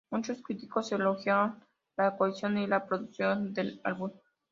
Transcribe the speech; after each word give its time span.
Muchos 0.09 0.41
críticos 0.41 0.91
elogiaron 0.91 1.63
la 1.95 2.17
cohesión 2.17 2.57
y 2.57 2.65
la 2.65 2.87
producción 2.87 3.53
del 3.53 3.79
álbum. 3.83 4.11